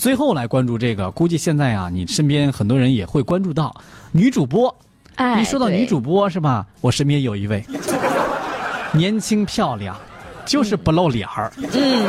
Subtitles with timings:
[0.00, 3.70] 最后来关注这个，估计现在啊，你身边很多人也会关注到
[4.12, 4.74] 女主播。
[5.16, 6.66] 哎，一说到女主播是吧？
[6.80, 7.62] 我身边有一位
[8.94, 9.94] 年轻漂亮，
[10.46, 11.52] 就是不露脸儿。
[11.58, 12.06] 嗯，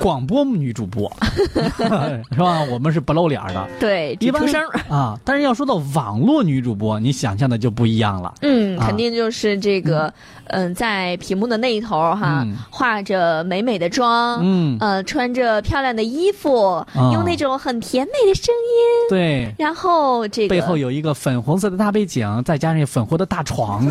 [0.00, 1.10] 广播女主播
[2.30, 2.62] 是吧？
[2.70, 3.68] 我们是不露脸的。
[3.80, 4.62] 对，一般只出声。
[4.88, 8.34] 啊，但是要说到网络女主播，你想象的就不一样了。
[8.42, 10.12] 嗯，啊肯定就是这个，
[10.46, 23.86] 嗯，在屏幕的那一头哈，嗯化着美美的妆，嗯呃，穿着漂亮的衣服，用那种很甜美的声音，对，然后这个背后有一个粉红色的大背景，再加上粉红的大床，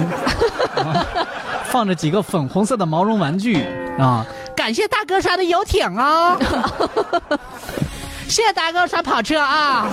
[0.75, 1.05] 啊
[1.77, 3.63] 放着几个粉红色的毛绒玩具
[3.99, 4.25] 啊。
[4.55, 6.35] 感谢大哥刷的游艇啊！
[8.27, 9.85] 谢谢大哥刷跑车啊！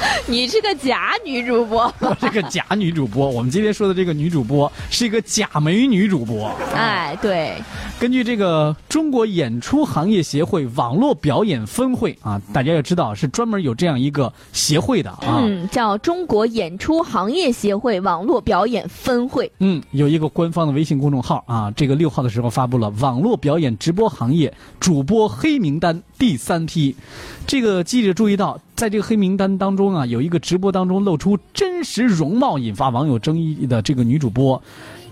[0.26, 3.28] 你是个假女主播， 我是个假女主播。
[3.28, 6.50] 我们今天说的这个女主播是一个假美女主播。
[6.74, 7.56] 哎，对，
[7.98, 15.42] 根据这个中国演出行业协会网络表演分会啊，大家要知道是专门有这样一个协会的啊。
[15.42, 19.50] 嗯，叫中国演出行业协会网络表演分会。
[19.58, 26.94] 嗯，有一个官方的微信公众号啊，这个六号的时候发布了网络表演直播行业主播黑名单第三批。
[27.46, 34.62] 这个记者注意到，在这个黑名单当中啊，有一个直播当中露出真实容貌，引发网友争议的这个女主播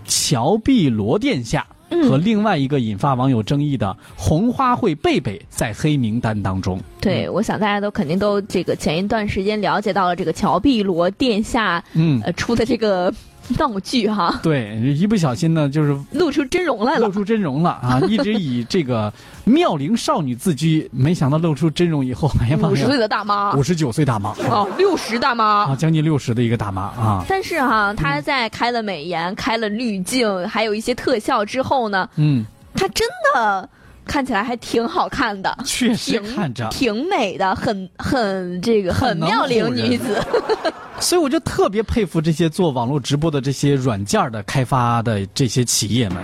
[0.06, 1.66] 乔碧罗殿下。
[2.06, 6.78] 和另外一个引发网友争议的红花会贝贝在黑名单当中。
[7.01, 13.13] 对，我想大家都肯定都这个前一段时间了解到了这个乔碧罗殿下嗯，呃出的这个
[13.57, 17.07] 闹剧哈，对，一不小心呢，就是露出真容来了。
[17.07, 17.99] 露出真容了啊！
[18.07, 19.11] 一直以这个
[19.45, 23.55] 妙龄少女自居，没想到露出真容以后，哎呀妈五十岁，的大妈。
[23.55, 24.31] 五十九岁大妈。
[24.51, 25.65] 哦，六十大妈。
[25.65, 33.67] 啊，将近六十的一个大妈啊，但是哈，她在开了美颜、开了滤镜，还有一些特效之后呢，嗯，她真的
[34.09, 40.20] 看起来还挺好看的，确实看着，挺美的，很很这个很妙龄女子。
[40.98, 46.17] 所以我就特别佩服这些做网络直播的这些软件的开发的这些企业们，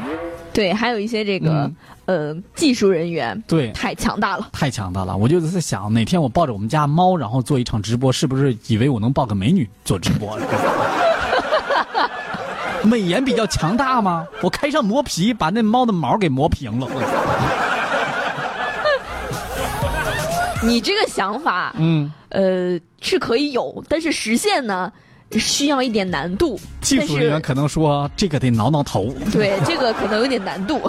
[0.52, 1.70] 对，还有一些这个、
[2.06, 3.70] 呃技术人员，对。
[3.70, 4.48] 太强大了。
[4.52, 5.16] 太强大了！
[5.16, 10.36] 我就在想，哪天我抱着我们家猫，然后做一场直播，是不是以为我能抱个美女做直播？
[12.82, 14.26] 美颜比较强大吗？
[14.42, 16.88] 我开上磨皮，把那猫的毛给磨平了。
[20.68, 24.90] 你这个想法，嗯，呃，是可以有，但是实现呢，
[25.32, 26.58] 需要一点难度。
[26.80, 29.14] 技术人员可能说这个得挠挠头。
[29.32, 30.80] 对这个可能有点难度。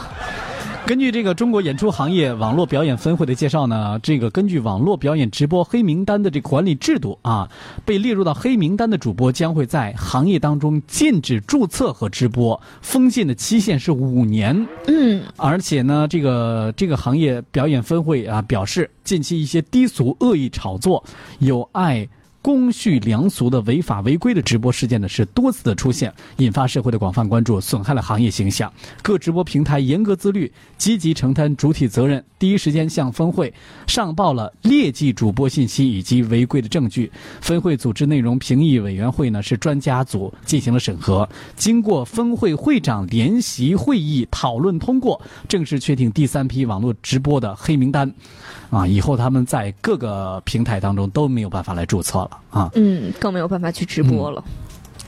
[0.85, 7.49] 根据这个中国演出行业网络表演分会的介绍呢，这个根据网络表演直播黑名单的这个管理制度啊，
[7.83, 14.67] 被列入到黑名单的主播将会在行业当中禁止注册和直播，封禁的期限是五年。
[14.85, 21.03] 嗯，而且呢，这个这个行业表演分会啊表示，近期一些低俗、恶意炒作、
[21.39, 22.07] 有碍
[22.45, 28.71] 公序良俗的违法违规的直播事件呢是多次的出现，引发社会的广泛关注，损害了行业形象。
[29.01, 33.51] 各直播平台严格自律，积极承担主体责任，第一时间向分会
[33.87, 37.11] 上报了劣迹主播信息以及违规的证据。
[37.41, 48.13] 分会组织内容评议委员会呢是专家组进行了审核，经过分会会长联席会议讨论通过，正式确定第三批网络直播的黑名单。
[48.69, 52.69] 啊，以后他们在各个平台当中都没有办法来注册了啊。
[52.75, 54.43] 嗯，更没有办法去直播了。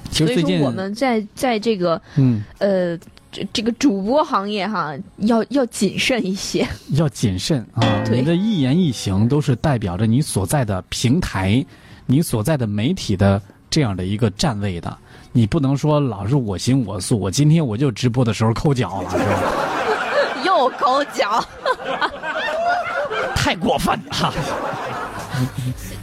[0.10, 2.98] 其实最近，我们在在这个嗯呃
[3.32, 6.66] 这这个主播行业哈，要要谨慎一些。
[6.92, 11.64] 要谨慎啊，你的一言一行都是代表着你所在的平台、
[12.06, 14.98] 你所在的媒体的这样的一个站位的。
[15.34, 19.24] 你不能说老是我行我素，我今天我就直播的时候抠脚了，是吧？
[20.46, 21.46] 又抠脚，
[23.36, 24.34] 太过分了。